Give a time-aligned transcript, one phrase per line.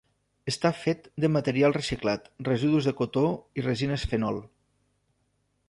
[0.51, 3.25] Està fet de material reciclat, residus de cotó
[3.63, 4.41] i resines fenol.